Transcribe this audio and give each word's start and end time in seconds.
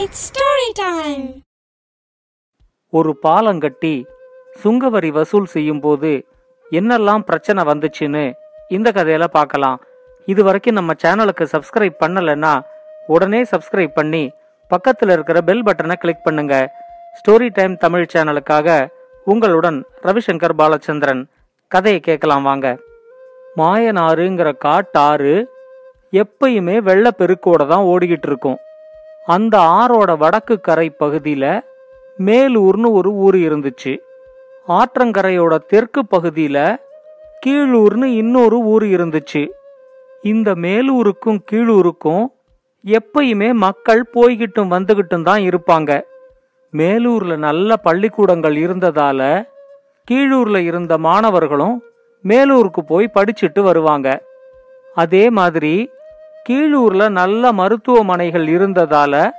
It's 0.00 0.24
story 0.28 0.66
time 0.80 1.22
ஒரு 2.92 3.12
பாலம் 3.22 3.60
கட்டி 3.62 3.92
சுங்கவரி 4.62 5.10
வசூல் 5.16 5.46
செய்யும்போது 5.54 6.10
என்னெல்லாம் 6.78 7.22
பிரச்சனை 7.28 7.62
வந்துச்சுன்னு 7.70 8.24
இந்த 8.76 8.88
கதையில 8.98 9.26
பார்க்கலாம். 9.36 9.78
இது 10.32 10.42
வரைக்கும் 10.48 10.78
நம்ம 10.78 10.94
சேனலுக்கு 11.04 11.46
சப்ஸ்கிரைப் 11.54 11.96
பண்ணலைன்னா 12.04 12.52
உடனே 13.14 13.40
சப்ஸ்கிரைப் 13.52 13.96
பண்ணி 13.98 14.22
பக்கத்தில் 14.70 15.14
இருக்கிற 15.16 15.40
பெல் 15.48 15.64
பட்டனை 15.68 15.96
கிளிக் 16.04 16.26
பண்ணுங்க. 16.28 16.54
ஸ்டோரி 17.18 17.50
டைம் 17.58 17.76
தமிழ் 17.86 18.06
சேனலுக்காக 18.14 18.78
உங்களுடன் 19.26 19.80
ரவிசங்கர் 20.08 20.58
பாலச்சந்திரன். 20.62 21.24
கதையை 21.70 22.02
கேட்கலாம் 22.08 22.48
வாங்க. 22.50 22.76
மாயனாறுங்கிற 23.60 24.48
காட்டாறு 24.66 25.36
எப்பயுமே 26.22 26.78
வெள்ளப்பெருக்கோட 26.90 27.62
தான் 27.74 27.88
ஓடிக்கிட்டு 27.92 28.30
இருக்கும். 28.32 28.58
அந்த 29.32 29.54
ஆறோட 29.78 30.10
வடக்கு 30.18 30.54
கரை 30.60 30.88
பகுதியில் 30.90 31.50
மேலூர்னு 32.26 32.88
ஒரு 32.98 33.10
ஊர் 33.24 33.36
இருந்துச்சு. 33.46 33.92
ஆற்றங்கரையோட 34.68 35.54
தெற்கு 35.72 36.02
பகுதியில் 36.06 36.64
கீழூர்னு 37.42 38.06
இன்னொரு 38.22 38.58
ஊர் 38.72 38.84
இருந்துச்சு. 38.94 39.42
இந்த 40.22 40.48
மேலூருக்கும் 40.64 41.40
கீழூருக்கும் 41.50 42.24
எப்பயுமே 42.84 43.50
மக்கள் 43.64 44.02
போய்கிட்டும் 44.14 44.72
வந்துகிட்டும் 44.74 45.22
தான் 45.22 45.42
இருப்பாங்க. 45.50 45.90
மேலூர்ல 46.72 47.36
நல்ல 47.36 47.76
பள்ளிக்கூடங்கள் 47.76 48.56
இருந்ததால 48.64 49.20
கீழூர்ல 50.08 50.58
இருந்த 50.70 50.98
மாணவர்களும் 50.98 51.76
மேலூருக்கு 52.24 52.82
போய் 52.86 53.14
படிச்சுட்டு 53.14 53.60
வருவாங்க. 53.62 54.08
அதே 54.94 55.24
மாதிரி 55.30 55.74
கீழூர்ல 56.48 57.08
நல்ல 57.08 57.52
மருத்துவமனைகள் 57.52 58.46
இருந்ததால 58.46 59.30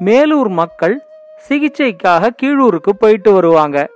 மேலூர் 0.00 0.48
மக்கள் 0.48 1.02
சிகிச்சைக்காக 1.48 2.30
கீழூருக்கு 2.42 2.92
போயிட்டு 2.98 3.32
வருவாங்க. 3.32 3.88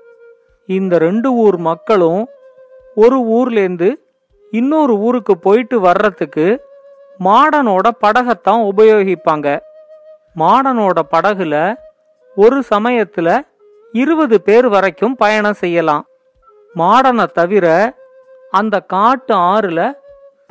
இந்த 0.67 0.99
ரெண்டு 0.99 1.33
ஊர் 1.33 1.57
மக்களும் 1.57 2.29
ஒரு 2.95 3.19
ஊர்லேருந்து 3.21 3.95
இன்னொரு 4.51 4.99
ஊருக்கு 4.99 5.39
போயிட்டு 5.39 5.81
வர்றதுக்கு 5.81 6.47
மாடனோட 7.21 7.89
படகத்தான் 8.01 8.71
உபயோகிப்பாங்க. 8.75 9.59
மாடனோட 10.37 10.99
படகுல 11.11 11.75
ஒரு 12.35 12.63
சமயத்துல 12.75 13.39
இருபது 13.93 14.43
பேர் 14.43 14.69
வரைக்கும் 14.69 15.17
பயணம் 15.17 15.61
செய்யலாம். 15.63 16.07
மாடனை 16.77 17.27
தவிர 17.27 17.95
அந்த 18.51 18.81
காட்டு 18.81 19.35
ஆறுல 19.35 19.93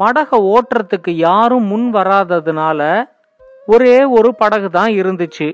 படகை 0.02 0.40
ஓட்டுறதுக்கு 0.52 1.12
யாரும் 1.28 1.64
முன் 1.64 1.88
வராததுனால 1.94 2.82
ஒரே 3.66 3.98
ஒரு 4.04 4.30
படகு 4.36 4.70
தான் 4.70 4.92
இருந்துச்சு. 4.92 5.48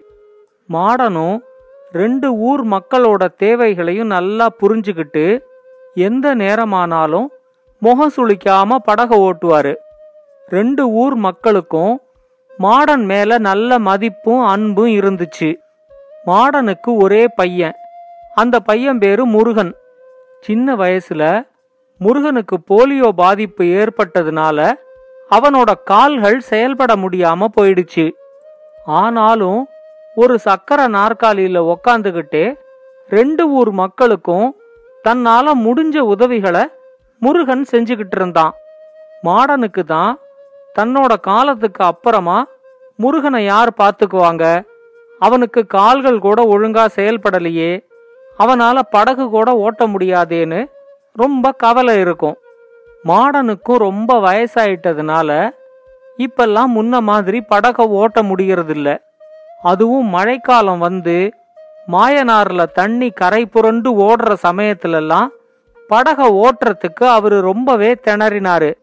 மாடனும் 0.73 1.38
ரெண்டு 1.92 2.28
ஊர் 2.48 2.62
மக்களோட 2.68 3.23
தேவைகளையும் 3.38 4.08
நல்லா 4.08 4.48
புரிஞ்சுக்கிட்டு 4.62 5.25
எந்த 5.94 6.36
நேரமானாலும் 6.36 7.28
முகம் 7.80 8.14
சுளிக்காம 8.18 8.75
படகை 8.84 9.20
ஓட்டுவாரு. 9.20 9.73
ரெண்டு 10.50 10.84
ஊர் 11.02 11.16
மக்களுக்கும் 11.16 11.94
மாடன் 12.59 13.06
மேல 13.06 13.38
நல்ல 13.38 13.80
மதிப்பும் 13.80 14.44
அன்பும் 14.53 14.94
இருந்துச்சு. 15.00 15.50
மாடனுக்கு 16.25 16.92
ஒரே 17.03 17.23
பையன். 17.36 17.75
அந்த 18.36 18.59
பையன் 18.59 19.00
பேரு 19.00 19.25
முருகன். 19.25 19.73
சின்ன 20.42 20.75
வயசுல 20.75 21.23
முருகனுக்கு 22.02 22.58
போலியோ 22.70 23.08
பாதிப்பு 23.22 23.64
ஏற்பட்டதுனால 23.80 24.59
அவனோட 25.31 25.70
கால்கள் 25.84 26.38
செயல்பட 26.50 26.92
முடியாம 26.95 27.48
போயிடுச்சு. 27.56 28.06
ஆனாலும் 29.02 29.62
ஒரு 30.16 30.36
சக்கர 30.40 30.80
நாற்காலியில 30.88 31.58
உக்காந்துகிட்டே 31.73 32.45
ரெண்டு 33.09 33.44
ஊர் 33.58 33.72
மக்களுக்கும் 33.81 34.48
தன்னால 35.06 35.56
முடிஞ்ச 35.66 35.98
உதவிகளை 36.14 36.63
முருகன் 37.22 37.66
செஞ்சுக்கிட்டு 37.72 38.18
இருந்தான். 38.19 38.53
மாடனுக்கு 39.24 39.84
தான் 39.84 40.14
தன்னோட 40.75 41.14
காலத்துக்கு 41.29 41.84
அப்புறமா 41.84 42.40
முருகனை 43.00 43.41
யார் 43.46 43.72
பார்த்துக்குவாங்க 43.81 44.46
அவனுக்கு 45.22 45.62
கால்கள் 45.68 46.19
கூட 46.25 46.40
ஒழுங்கா 46.53 46.84
செயல்படலையே. 46.96 47.72
அவனால 48.40 48.79
படகு 48.96 49.24
கூட 49.29 49.50
ஓட்ட 49.66 49.84
முடியாதேன்னு 49.88 50.59
ரொம்ப 51.17 51.51
கவலை 51.51 52.00
இருக்கும். 52.00 52.38
மாடனுக்கும் 53.05 53.78
ரொம்ப 53.78 54.19
வயசாயிட்டதுனால 54.19 55.50
இப்பெல்லாம் 56.17 56.72
முன்ன 56.75 57.00
மாதிரி 57.01 57.41
படகை 57.41 57.85
ஓட்ட 57.85 58.22
முடியறதில்ல. 58.22 58.89
அதுவும் 59.61 60.07
மழைக்காலம் 60.07 60.79
வந்து 60.79 61.33
மாயனார்ல 61.91 62.66
தண்ணி 62.72 63.09
கரை 63.09 63.45
புரண்டு 63.45 63.91
ஓடுற 64.00 64.35
சமயத்துலலாம் 64.44 65.28
படகை 65.88 66.28
ஓட்டுறதுக்கு 66.29 67.05
அவர் 67.07 67.38
ரொம்பவே 67.41 67.94
திணறினாரு. 67.94 68.73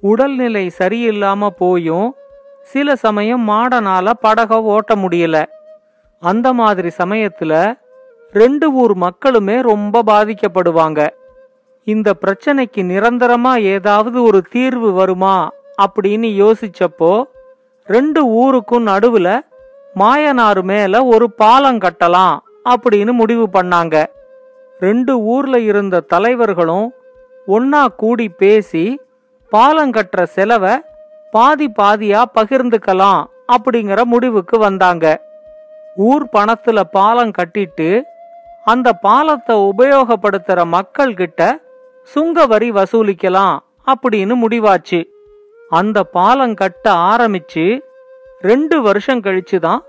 உடல்நிலை 0.00 0.70
சரியில்லாம 0.78 1.46
போயும் 1.46 2.14
சில 2.62 2.96
சமயம் 2.96 3.48
மாடனால 3.48 4.10
படகை 4.20 4.58
ஓட்ட 4.58 4.94
முடியல. 4.94 5.44
அந்த 6.20 6.52
மாதிரி 6.52 6.90
சமயத்துல 6.98 7.74
ரெண்டு 8.32 8.72
ஊர் 8.72 8.94
மக்களுமே 8.94 9.60
ரொம்ப 9.60 10.02
பாதிக்கப்படுவாங்க. 10.02 11.00
இந்த 11.86 12.08
பிரச்சனைக்கு 12.20 12.82
நிரந்தரமா 12.90 13.52
ஏதாவது 13.74 14.18
ஒரு 14.22 14.40
தீர்வு 14.52 14.90
வருமா 14.92 15.36
அப்படின்னு 15.82 16.28
யோசிச்சப்போ 16.42 17.12
ரெண்டு 17.88 18.20
ஊருக்கும் 18.42 18.86
நடுவுல 18.86 19.28
மாயனாறு 19.96 20.62
மேல 20.62 21.04
ஒரு 21.04 21.26
பாலம் 21.40 21.78
கட்டலாம் 21.78 22.36
அப்படின்னு 22.72 23.12
முடிவு 23.12 23.46
பண்ணாங்க. 23.52 23.96
ரெண்டு 24.80 25.12
ஊர்ல 25.34 25.56
இருந்த 25.60 26.00
தலைவர்களும் 26.12 26.88
ஒன்னா 27.48 27.82
கூடி 27.96 28.28
பேசி 28.28 28.84
பாலம் 29.52 29.92
கட்டுற 29.92 30.22
செலவை 30.36 30.74
பாதி 31.30 31.68
பாதியா 31.80 32.22
பகிர்ந்துக்கலாம் 32.38 33.22
அப்படிங்கிற 33.54 34.00
முடிவுக்கு 34.04 34.58
வந்தாங்க. 34.58 35.06
ஊர் 36.08 36.26
பணத்துல 36.32 36.80
பாலம் 36.96 37.34
கட்டிட்டு 37.38 37.90
அந்த 38.64 38.88
பாலத்தை 39.06 39.54
உபயோகப்படுத்துற 39.70 40.60
மக்கள் 40.76 41.14
கிட்ட 41.14 41.40
சுங்க 42.12 42.46
வரி 42.52 42.68
வசூலிக்கலாம் 42.70 43.56
அப்படின்னு 43.92 44.34
முடிவாச்சு. 44.42 45.00
அந்த 45.70 45.98
பாலம் 46.16 46.54
கட்ட 46.54 46.86
ஆரம்பிச்சு 47.12 47.64
ரெண்டு 48.50 48.76
வருஷம் 48.82 49.22
கழிச்சு 49.26 49.58
தான் 49.66 49.82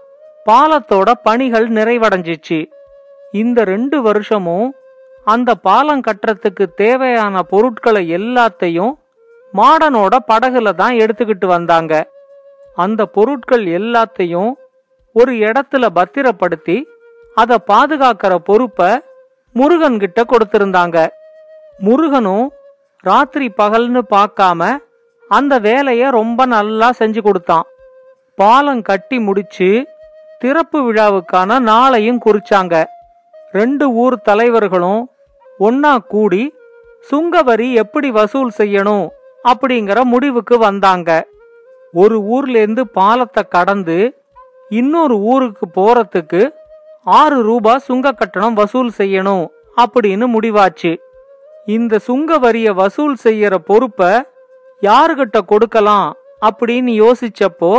பாலத்தோட 0.46 1.12
பணிகள் 1.28 1.68
நிறைவடைஞ்சிச்சு. 1.78 2.59
இந்த 3.42 3.59
ரெண்டு 3.74 3.98
வருஷமும் 4.02 4.68
அந்த 5.34 5.50
பாலம் 5.68 6.03
கட்டுறதுக்கு 6.08 6.66
தேவையான 6.81 7.42
பொருட்களை 7.52 8.03
எல்லாத்தையும் 8.18 8.94
மாடனோட 9.53 10.14
படகுல 10.32 10.74
தான் 10.82 10.96
எடுத்துக்கிட்டு 11.03 11.46
வந்தாங்க. 11.46 11.94
அந்த 12.76 13.02
பொருட்கள் 13.06 13.66
எல்லாத்தையும் 13.80 14.52
ஒரு 15.16 15.34
இடத்துல 15.47 15.86
பத்திரப்படுத்தி 15.97 16.78
அதை 17.42 17.58
பாதுகாக்கிற 17.72 18.34
பொறுப்பை 18.50 18.90
முருகன்கிட்ட 19.56 20.22
கொடுத்திருந்தாங்க. 20.32 20.97
முருகனும் 21.80 22.52
ராத்திரி 23.00 23.52
பகல்னு 23.58 24.02
பார்க்காம 24.09 24.78
அந்த 25.30 25.59
வேலையை 25.59 26.09
ரொம்ப 26.09 26.46
நல்லா 26.46 26.91
செஞ்சு 27.00 27.22
கொடுத்தான். 27.22 27.63
பாலம் 28.36 28.81
கட்டி 28.81 29.19
முடிச்சு 29.19 29.88
திறப்பு 30.40 30.94
விழாவுக்கான 30.94 31.59
நாளையும் 31.59 32.19
குறிச்சாங்க. 32.25 32.84
ரெண்டு 33.52 33.94
ஊர் 33.94 34.22
தலைவர்களும் 34.22 35.09
ஒன்னா 35.59 35.97
கூடி 35.97 36.56
சுங்க 37.02 37.41
வரி 37.41 37.74
எப்படி 37.74 38.12
வசூல் 38.12 38.52
செய்யணும்? 38.58 39.08
அப்படிங்கிற 39.44 40.03
முடிவுக்கு 40.03 40.58
வந்தாங்க. 40.58 41.28
ஒரு 41.94 42.19
ஊர்லேருந்து 42.19 42.81
பாலத்தை 42.81 43.44
கடந்து 43.47 44.18
இன்னொரு 44.69 45.17
ஊருக்கு 45.20 45.66
போறதுக்கு 45.76 46.50
ஆறு 47.03 47.41
ரூபாய் 47.44 47.79
சுங்க 47.79 48.11
கட்டணம் 48.11 48.53
வசூல் 48.53 48.91
செய்யணும் 48.97 49.47
அப்படின்னு 49.78 50.28
முடிவாச்சு. 50.28 50.96
இந்த 51.67 52.00
சுங்க 52.08 52.38
வரிய 52.38 52.73
வசூல் 52.73 53.16
செய்யற 53.23 53.56
பொறுப்பை 53.70 54.12
யாருகிட்ட 54.82 55.38
கொடுக்கலாம் 55.46 56.08
அப்படின்னு 56.47 56.91
யோசிச்சப்போ 57.03 57.72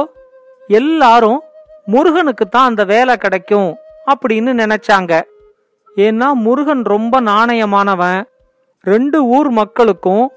எல்லாரும் 0.68 1.40
முருகனுக்கு 1.86 2.48
தான் 2.48 2.68
அந்த 2.70 2.84
வேலை 2.84 3.16
கிடைக்கும் 3.16 3.70
அப்படின்னு 4.12 4.52
நினைச்சாங்க. 4.62 5.12
ஏன்னா 5.96 6.28
முருகன் 6.46 6.82
ரொம்ப 6.84 7.20
நாணயமானவன். 7.20 8.20
ரெண்டு 8.86 9.18
ஊர் 9.36 9.50
மக்களுக்கும் 9.50 10.32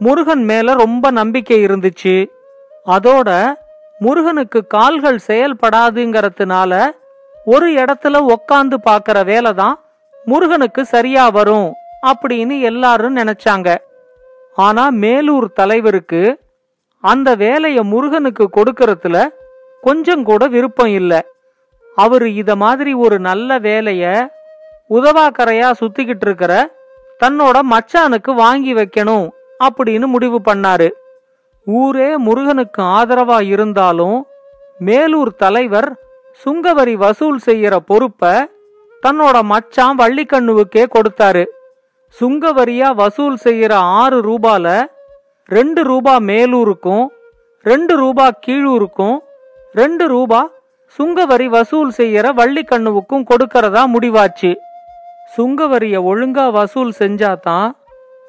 முருகன் 0.00 0.44
மேல 0.44 0.74
ரொம்ப 0.74 1.04
நம்பிக்கை 1.10 1.58
இருந்துச்சு. 1.66 2.14
அதோட 2.86 3.28
முருகனுக்கு 4.00 4.66
கால்கள் 4.66 5.18
செயல்படாதுங்கிறதுனால 5.26 6.72
ஒரு 7.46 7.68
இடத்துல 7.82 8.16
உக்காந்து 8.34 8.76
பாக்குற 8.88 9.24
வேலை 9.24 9.52
தான் 9.52 9.76
முருகனுக்கு 10.26 10.82
சரியா 10.84 11.28
வரும் 11.28 11.68
அப்படின்னு 12.06 12.60
எல்லாரும் 12.60 13.16
நினைச்சாங்க. 13.16 13.76
ஆனா 14.54 14.90
மேலூர் 14.90 15.46
தலைவருக்கு 15.52 16.22
அந்த 17.00 17.34
வேலைய 17.34 17.82
முருகனுக்கு 17.82 18.48
கொடுக்கறதுல 18.56 19.28
கொஞ்சம் 19.80 20.24
கூட 20.24 20.46
விருப்பம் 20.46 20.92
இல்ல. 21.00 21.12
அவரு 21.96 22.34
இத 22.34 22.56
மாதிரி 22.56 22.92
ஒரு 22.94 23.18
நல்ல 23.18 23.58
வேலைய 23.58 24.32
உதவாக்கரையா 24.90 25.68
சுத்திக்கிட்டு 25.80 26.26
இருக்கிற 26.28 26.76
தன்னோட 27.24 27.56
மச்சானுக்கு 27.70 28.34
வாங்கி 28.34 28.74
வைக்கணும் 28.74 29.28
அப்படின்னு 29.64 30.06
முடிவு 30.06 30.40
பண்ணாரு. 30.44 30.90
ஊரே 31.64 32.16
முருகனுக்கு 32.16 32.82
ஆதரவா 32.82 33.42
இருந்தாலும் 33.42 34.26
மேலூர் 34.78 35.32
தலைவர் 35.36 35.90
சுங்கவரி 36.44 36.94
வசூல் 36.94 37.40
செய்யற 37.46 37.76
பொறுப்ப 37.76 38.50
தன்னோட 39.02 39.42
மச்சான் 39.42 39.98
வள்ளிக்கண்ணுவுக்கே 39.98 40.84
கொடுத்தாரு. 40.94 41.44
சுங்கவரியா 42.20 42.88
வசூல் 42.94 43.36
செய்யற 43.44 43.72
ஆறு 44.00 44.18
ரூபால 44.20 44.66
ரெண்டு 45.48 45.82
ரூபா 45.82 46.14
மேலூருக்கும் 46.30 47.04
ரெண்டு 47.64 47.94
ரூபா 47.96 48.26
கீழூருக்கும் 48.46 49.16
ரெண்டு 49.74 50.04
ரூபா 50.08 50.40
சுங்கவரி 50.98 51.46
வசூல் 51.46 51.92
செய்யற 51.98 52.26
வள்ளிக்கண்ணுவுக்கும் 52.38 53.26
கொடுக்கறதா 53.30 53.82
முடிவாச்சு. 53.94 54.50
சுங்கவரிய 55.36 55.96
ஒழுங்கா 56.10 56.44
வசூல் 56.50 56.92
செஞ்சாதான் 56.98 57.68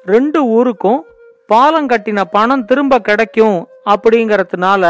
ரெண்டு 0.06 0.40
ஊருக்கும் 0.44 1.00
பாலம் 1.46 1.88
கட்டின 1.88 2.20
பணம் 2.36 2.64
திரும்ப 2.64 2.98
கிடைக்கும் 2.98 3.58
அப்படிங்கறதுனால 3.92 4.84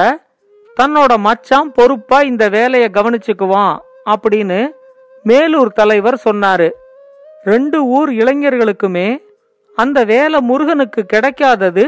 தன்னோட 0.77 1.13
மச்சான் 1.19 1.73
பொறுப்பா 1.73 2.23
இந்த 2.23 2.49
வேலையை 2.49 2.89
கவனிச்சுக்குவான் 2.95 3.75
அப்படின்னு 4.11 4.61
மேலூர் 5.25 5.73
தலைவர் 5.73 6.19
சொன்னாரு. 6.25 6.69
ரெண்டு 7.51 7.79
ஊர் 7.97 8.11
இளைஞர்களுக்குமே 8.21 9.09
அந்த 9.79 9.99
வேலை 10.13 10.39
முருகனுக்கு 10.41 11.01
கிடைக்காதது 11.13 11.85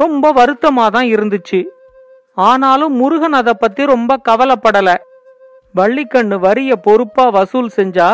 ரொம்ப 0.00 0.32
வருத்தமாக 0.38 0.90
தான் 0.96 1.08
இருந்துச்சு. 1.14 1.60
ஆனாலும் 2.48 2.94
முருகன் 3.00 3.36
அதை 3.40 3.54
பத்தி 3.54 3.82
ரொம்ப 3.84 4.12
கவலைப்படல. 4.28 4.90
வள்ளிக்கண்ணு 5.76 6.36
வரிய 6.46 6.72
பொறுப்பா 6.86 7.24
வசூல் 7.38 7.70
செஞ்சா 7.76 8.08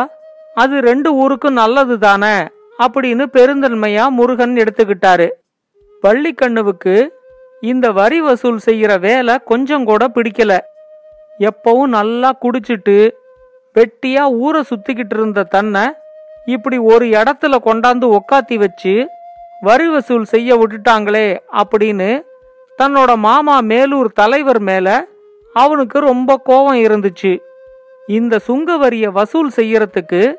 அது 0.55 0.75
ரெண்டு 0.79 1.09
ஊருக்கும் 1.23 1.59
நல்லது 1.61 1.95
தானே 1.97 2.35
அப்படின்னு 2.83 3.25
பெருந்தன்மையா 3.35 4.05
முருகன் 4.17 4.55
எடுத்துக்கிட்டாரு. 4.55 5.27
வள்ளிக்கண்ணுவுக்கு 6.03 6.95
இந்த 7.71 7.85
வரி 7.91 8.19
வசூல் 8.21 8.59
செய்யற 8.65 8.91
வேலை 8.99 9.33
கொஞ்சம் 9.51 9.87
கூட 9.89 10.03
பிடிக்கல. 10.15 10.53
எப்பவும் 11.49 11.95
நல்லா 11.97 12.29
குடிச்சிட்டு 12.43 12.97
வெட்டியா 13.75 14.23
ஊரை 14.45 14.61
சுத்திக்கிட்டு 14.69 15.15
இருந்த 15.17 15.47
தன்னை 15.55 15.83
இப்படி 16.45 16.77
ஒரு 16.77 17.05
இடத்துல 17.05 17.55
கொண்டாந்து 17.65 18.19
உக்காத்தி 18.19 18.55
வச்சு 18.55 19.07
வரி 19.61 19.87
வசூல் 19.87 20.23
செய்ய 20.23 20.57
விட்டுட்டாங்களே 20.57 21.37
அப்படின்னு 21.51 22.21
தன்னோட 22.77 23.15
மாமா 23.15 23.61
மேலூர் 23.61 24.07
தலைவர் 24.13 24.59
மேல 24.59 25.07
அவனுக்கு 25.53 25.99
ரொம்ப 25.99 26.37
கோபம் 26.37 26.75
இருந்துச்சு. 26.75 27.39
இந்த 28.07 28.39
சுங்க 28.39 28.77
வரிய 28.77 29.11
வசூல் 29.11 29.51
செய்யறதுக்கு 29.55 30.33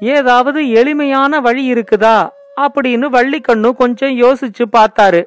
ஏதாவது 0.00 0.70
எளிமையான 0.70 1.40
வழி 1.40 1.72
இருக்குதா 1.72 2.28
அப்படின்னு 2.60 3.06
வள்ளிக்கண்ணு 3.16 3.70
கொஞ்சம் 3.70 4.10
யோசிச்சு 4.10 4.64
பார்த்தாரு. 4.76 5.24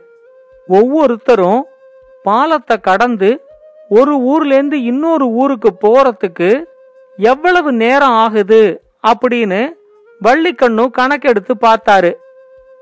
ஒவ்வொருத்தரும் 0.68 1.66
பாலத்தை 2.24 2.78
கடந்து 2.80 3.44
ஒரு 3.90 4.16
ஊர்லேருந்து 4.18 4.74
இன்னொரு 4.74 5.28
ஊருக்கு 5.28 5.78
போறதுக்கு 5.82 6.64
எவ்வளவு 7.18 7.72
நேரம் 7.72 8.12
ஆகுது 8.12 8.82
அப்படின்னு 9.08 9.78
வள்ளிக்கண்ணு 10.24 10.86
கணக்கெடுத்து 10.90 11.54
பார்த்தாரு. 11.62 12.12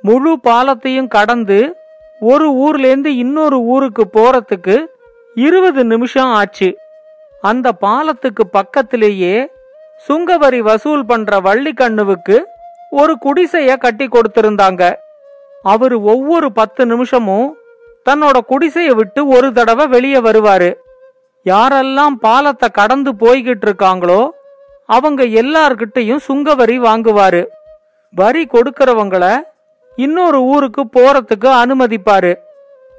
முழு 0.01 0.39
பாலத்தையும் 0.47 1.07
கடந்து 1.07 1.75
ஒரு 2.19 2.47
ஊர்லேருந்து 2.65 3.05
இன்னொரு 3.05 3.57
ஊருக்கு 3.59 4.03
போறதுக்கு 4.13 4.85
இருபது 5.35 5.85
நிமிஷம் 5.85 6.31
ஆச்சு. 6.31 6.69
அந்த 7.41 7.71
பாலத்துக்கு 7.71 8.43
பக்கத்திலேயே 8.51 9.49
சுங்கவரி 10.07 10.59
வசூல் 10.59 11.05
பண்ற 11.05 11.39
வள்ளிக்கண்ணுவுக்கு 11.39 12.37
ஒரு 12.89 13.17
குடிசைய 13.25 13.77
கட்டி 13.77 14.07
கொடுத்திருந்தாங்க. 14.07 14.93
அவர் 15.63 15.93
ஒவ்வொரு 15.93 16.51
பத்து 16.51 16.85
நிமிஷமும் 16.85 17.57
தன்னோட 18.09 18.37
குடிசைய 18.49 18.89
விட்டு 18.89 19.27
ஒரு 19.27 19.51
தடவை 19.51 19.87
வெளியே 19.87 20.19
வருவாரு. 20.19 20.73
யாரெல்லாம் 21.45 22.15
பாலத்தை 22.19 22.69
கடந்து 22.69 23.11
போய்கிட்டு 23.11 23.65
இருக்காங்களோ 23.65 24.21
அவங்க 24.95 25.23
எல்லார்கிட்டயும் 25.41 26.23
சுங்கவரி 26.27 26.77
வாங்குவாரு. 26.79 27.41
வரி 28.13 28.47
கொடுக்கறவங்கள 28.51 29.25
இன்னொரு 29.95 30.39
ஊருக்கு 30.53 30.83
போறதுக்கு 30.93 31.49
அனுமதிப்பாரு. 31.61 32.33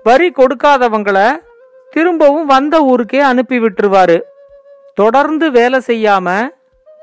வரி 0.03 0.29
கொடுக்காதவங்கள 0.31 1.19
திரும்பவும் 1.91 2.47
வந்த 2.47 2.77
ஊருக்கே 2.83 3.21
அனுப்பி 3.21 3.59
விட்டுருவாரு. 3.59 4.19
தொடர்ந்து 4.95 5.51
வேலை 5.51 5.81
செய்யாம 5.87 6.29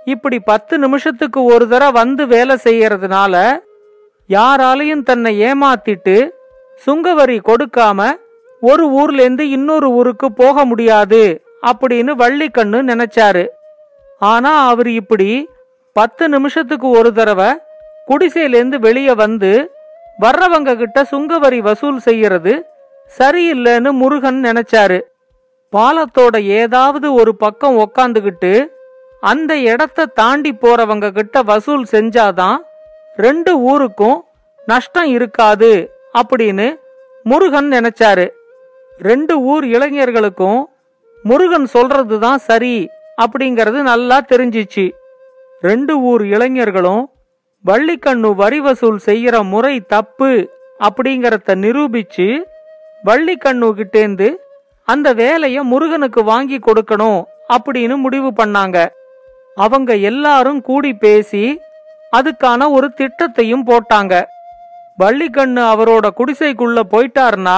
இப்படி 0.06 0.40
பத்து 0.40 0.78
நிமிஷத்துக்கு 0.78 1.44
ஒரு 1.44 1.68
தடவை 1.68 1.92
வந்து 1.92 2.28
வேலை 2.28 2.56
செய்யறதுனால 2.64 3.36
யாராலையும் 4.30 5.04
தன்னை 5.04 5.32
ஏமாத்திட்டு 5.42 6.16
சுங்கவரி 6.86 7.38
கொடுக்காம 7.50 8.00
ஒரு 8.62 8.86
ஊர்லேருந்து 9.00 9.46
இன்னொரு 9.58 9.88
ஊருக்கு 9.92 10.28
போக 10.32 10.66
முடியாது 10.66 11.24
அப்படின்னு 11.68 12.14
வள்ளிக்கண்ணு 12.22 12.80
நினைச்சாரு. 12.92 13.46
ஆனா 14.22 14.68
அவர் 14.68 14.88
இப்படி 14.88 15.50
பத்து 15.94 16.30
நிமிஷத்துக்கு 16.30 16.90
ஒரு 16.90 17.14
தடவை 17.14 17.50
குடிசையிலேருந்து 18.08 18.80
வெளியே 18.80 19.14
வந்து 19.14 19.52
வர்றவங்க 20.22 20.76
கிட்ட 20.78 21.06
சுங்கவரி 21.12 21.60
வசூல் 21.60 22.00
செய்யறது 22.00 22.54
சரியில்லைன்னு 23.20 23.92
முருகன் 23.92 24.40
நினைச்சாரு. 24.46 25.00
பாலத்தோட 25.74 26.44
ஏதாவது 26.44 27.14
ஒரு 27.14 27.36
பக்கம் 27.36 27.78
உக்காந்துகிட்டு 27.78 28.72
அந்த 29.24 29.58
இடத்த 29.58 30.06
தாண்டி 30.06 30.52
போறவங்க 30.54 31.12
கிட்ட 31.12 31.42
வசூல் 31.42 31.86
செஞ்சாதான் 31.92 32.58
ரெண்டு 33.18 33.60
ஊருக்கும் 33.60 34.24
நஷ்டம் 34.68 35.10
இருக்காது 35.12 35.92
அப்படின்னு 36.20 36.68
முருகன் 37.24 37.72
நினைச்சாரு. 37.72 38.28
ரெண்டு 39.00 39.42
ஊர் 39.42 39.66
இளைஞர்களுக்கும் 39.66 40.70
முருகன் 41.26 41.66
சொல்றது 41.66 42.20
தான் 42.20 42.38
சரி 42.38 42.90
அப்படிங்கறது 43.24 43.80
நல்லா 43.92 44.18
தெரிஞ்சிச்சு. 44.32 44.86
ரெண்டு 45.68 45.94
ஊர் 46.10 46.24
இளைஞர்களும் 46.36 47.04
வள்ளிக்கண்ணு 47.66 48.30
வரி 48.42 48.60
வசூல் 48.60 49.00
செய்யற 49.06 49.36
முறை 49.52 49.76
தப்பு 49.94 50.32
அப்படிங்கறத 50.80 51.56
நிரூபிச்சு 51.64 52.28
வள்ளிக்கண்ணு 53.04 53.70
கிட்டேந்து 53.80 54.28
அந்த 54.88 55.08
வேலைய 55.22 55.58
முருகனுக்கு 55.64 56.22
வாங்கி 56.24 56.58
கொடுக்கணும் 56.58 57.22
அப்படின்னு 57.56 57.96
முடிவு 58.06 58.30
பண்ணாங்க. 58.40 58.78
அவங்க 59.58 59.92
எல்லாரும் 60.10 60.62
கூடி 60.62 60.92
பேசி 61.04 61.44
அதுக்கான 62.18 62.68
ஒரு 62.78 62.88
திட்டத்தையும் 63.00 63.68
போட்டாங்க. 63.70 64.14
வள்ளிக்கண்ணு 65.00 65.62
அவரோட 65.72 66.06
குடிசைக்குள்ள 66.20 66.80
போயிட்டாருன்னா 66.94 67.58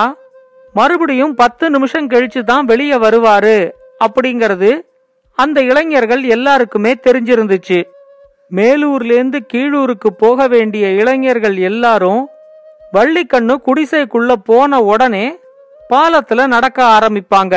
மறுபடியும் 0.76 1.34
பத்து 1.42 1.66
நிமிஷம் 1.70 2.10
கழிச்சு 2.14 2.42
தான் 2.44 2.66
வெளியே 2.66 2.98
வருவாரு 3.06 3.58
அப்படிங்கறது 4.06 4.72
அந்த 5.38 5.62
இளைஞர்கள் 5.62 6.24
எல்லாருக்குமே 6.24 6.92
தெரிஞ்சிருந்துச்சு. 6.94 7.80
மேலூர்லேருந்து 8.52 9.40
கீழூருக்கு 9.54 10.10
போக 10.18 10.48
வேண்டிய 10.48 10.88
இளைஞர்கள் 10.90 11.58
எல்லாரும் 11.58 12.22
வள்ளிக்கண்ணு 12.94 13.56
குடிசைக்குள்ள 13.66 14.34
போன 14.50 14.80
உடனே 14.82 15.26
பாலத்துல 15.90 16.48
நடக்க 16.48 16.80
ஆரம்பிப்பாங்க. 16.98 17.56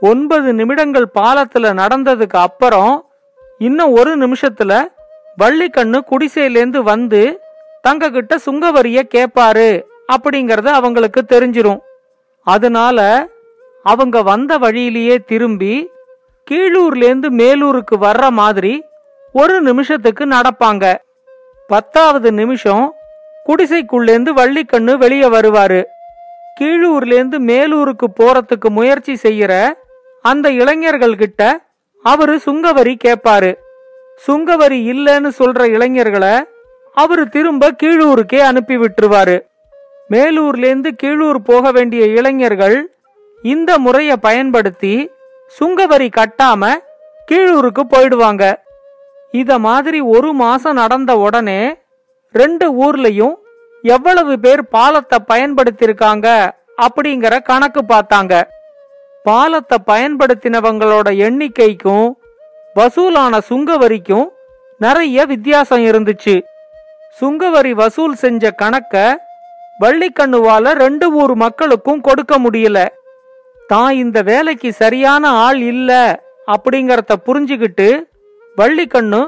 ஒன்பது 0.00 0.52
நிமிடங்கள் 0.52 1.06
பாலத்துல 1.14 1.70
நடந்ததுக்கு 1.82 2.38
அப்புறம் 2.46 2.92
இன்னும் 3.58 3.92
ஒரு 3.92 4.12
நிமிஷத்துல 4.18 4.72
வள்ளிக்கண்ணு 5.38 6.00
குடிசையிலேருந்து 6.10 6.82
வந்து 6.82 7.22
தங்க 7.82 8.10
கிட்ட 8.10 8.38
சுங்கவரிய 8.46 9.02
கேப்பாரு 9.14 9.70
அப்படிங்கறத 10.12 10.66
அவங்களுக்கு 10.66 11.22
தெரிஞ்சிரும். 11.28 11.80
அதனால 12.46 13.28
அவங்க 13.82 14.22
வந்த 14.22 14.58
வழியிலேயே 14.58 15.16
திரும்பி 15.18 15.74
கீழூர்லேருந்து 16.50 17.28
மேலூருக்கு 17.40 17.96
வர்ற 18.00 18.28
மாதிரி 18.28 18.84
ஒரு 19.32 19.60
நிமிஷத்துக்கு 19.60 20.24
நடப்பாங்க. 20.26 20.84
பத்தாவது 21.68 22.32
நிமிஷம் 22.32 22.94
குடிசைக்குள்ளேருந்து 23.46 24.30
வள்ளிக்கண்ணு 24.38 24.94
வெளியே 24.96 25.28
வருவாரு. 25.28 25.80
கீழூர்லேருந்து 26.60 27.38
மேலூருக்கு 27.50 28.06
போறதுக்கு 28.20 28.68
முயற்சி 28.68 29.14
செய்யற 29.22 29.52
அந்த 30.22 30.46
இளைஞர்கள் 30.50 31.16
கிட்ட 31.16 31.60
அவரு 32.02 32.40
சுங்கவரி 32.46 32.94
கேட்பாரு 33.04 33.52
சுங்கவரி 34.26 34.78
இல்லைன்னு 34.92 35.30
சொல்ற 35.38 35.60
இளைஞர்களை 35.76 36.34
அவரு 36.94 37.28
திரும்ப 37.28 37.70
கீழூருக்கே 37.82 38.38
அனுப்பி 38.38 38.76
விட்டுருவாரு. 38.76 39.36
மேலூர்லேருந்து 40.10 40.90
கீழூர் 41.02 41.40
போக 41.44 41.70
வேண்டிய 41.70 42.06
இளைஞர்கள் 42.06 42.76
இந்த 43.42 43.78
முறைய 43.78 44.16
பயன்படுத்தி 44.16 44.94
சுங்கவரி 45.58 46.08
கட்டாம 46.16 46.72
கீழூருக்கு 47.30 47.82
போயிடுவாங்க. 47.92 48.44
இத 49.40 49.58
மாதிரி 49.66 50.00
ஒரு 50.14 50.30
மாசம் 50.32 50.78
நடந்த 50.82 51.12
உடனே 51.16 51.60
ரெண்டு 52.34 52.66
ஊர்லயும் 52.84 53.36
எவ்வளவு 53.82 54.32
பேர் 54.38 54.62
பாலத்தை 54.68 55.18
பயன்படுத்தியிருக்காங்க 55.32 56.28
அப்படிங்கிற 56.86 57.34
கணக்கு 57.42 57.82
பார்த்தாங்க. 57.88 58.34
பாலத்தை 59.22 59.78
பயன்படுத்தினவங்களோட 59.86 61.08
எண்ணிக்கைக்கும் 61.26 62.08
வசூலான 62.76 63.40
சுங்க 63.50 63.76
வரிக்கும் 63.76 64.26
நிறைய 64.78 65.24
வித்தியாசம் 65.24 65.84
இருந்துச்சு. 65.90 66.34
சுங்கவரி 67.20 67.72
வசூல் 67.82 68.14
செஞ்ச 68.14 68.52
கணக்க 68.62 68.94
வள்ளிக்கண்ணுவால 69.80 70.72
ரெண்டு 70.84 71.06
ஊர் 71.12 71.34
மக்களுக்கும் 71.34 72.00
கொடுக்க 72.00 72.34
முடியல. 72.38 72.78
தான் 73.72 73.92
இந்த 74.02 74.18
வேலைக்கு 74.30 74.70
சரியான 74.82 75.24
ஆள் 75.44 75.60
இல்ல 75.72 75.90
அப்படிங்கறத 76.54 77.16
புரிஞ்சுக்கிட்டு 77.26 77.88
வள்ளிக்கண்ணு 78.56 79.20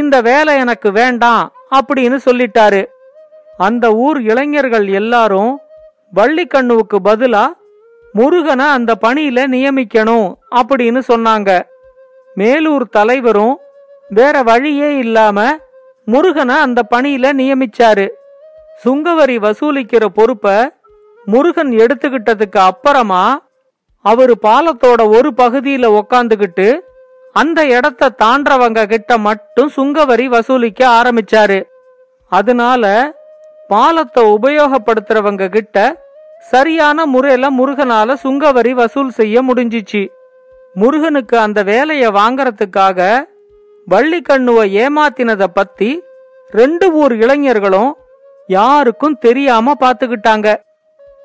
இந்த 0.00 0.16
வேலை 0.28 0.52
எனக்கு 0.62 0.88
வேண்டாம் 0.98 1.44
அப்படின்னு 1.78 2.18
சொல்லிட்டாரு. 2.26 2.82
அந்த 3.66 3.86
ஊர் 4.04 4.18
இளைஞர்கள் 4.30 4.86
எல்லாரும் 5.00 5.52
வள்ளிக்கண்ணுவுக்கு 6.12 6.98
பதிலா 7.08 7.44
முருகனை 8.14 8.66
அந்த 8.76 8.92
பணியில 9.04 9.38
நியமிக்கணும் 9.54 10.28
அப்படின்னு 10.60 11.00
சொன்னாங்க. 11.10 11.50
மேலூர் 12.36 12.86
தலைவரும் 12.96 13.56
வேற 14.18 14.36
வழியே 14.48 14.90
இல்லாம 15.04 15.38
முருகனை 16.12 16.56
அந்த 16.66 16.80
பணியில 16.92 17.26
நியமிச்சாரு. 17.40 18.06
சுங்கவரி 18.82 19.36
வசூலிக்கிற 19.44 20.04
பொறுப்ப 20.18 20.46
முருகன் 21.26 21.72
எடுத்துக்கிட்டதுக்கு 21.82 22.60
அப்புறமா 22.70 23.24
அவரு 24.04 24.34
பாலத்தோட 24.42 25.00
ஒரு 25.16 25.30
பகுதியில 25.36 25.86
உக்காந்துகிட்டு 26.00 26.68
அந்த 27.32 27.66
இடத்த 27.66 28.12
தாண்டவங்க 28.22 28.86
கிட்ட 28.86 29.18
மட்டும் 29.18 29.70
சுங்கவரி 29.76 30.26
வசூலிக்க 30.26 30.80
ஆரம்பிச்சாரு. 30.88 31.58
அதனால 32.32 32.84
பாலத்தை 33.68 34.22
உபயோகப்படுத்துறவங்க 34.24 35.48
கிட்ட 35.48 35.76
சரியான 36.50 37.06
முறையில 37.06 37.50
முருகனால 37.50 38.16
சுங்கவரி 38.22 38.72
வசூல் 38.72 39.10
செய்ய 39.10 39.42
முடிஞ்சிச்சு. 39.42 40.02
முருகனுக்கு 40.74 41.38
அந்த 41.38 41.62
வேலையை 41.62 42.10
வாங்கறதுக்காக 42.10 43.26
வள்ளிக்கண்ணுவ 43.88 44.64
ஏமாத்தினத 44.84 45.44
பத்தி 45.54 45.90
ரெண்டு 46.50 46.92
ஊர் 46.92 47.14
இளைஞர்களும் 47.16 47.96
யாருக்கும் 48.46 49.18
தெரியாம 49.18 49.74
பாத்துக்கிட்டாங்க. 49.80 50.48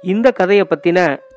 இந்த 0.04 0.28
கதைய 0.40 0.64
பத்தின 0.64 1.00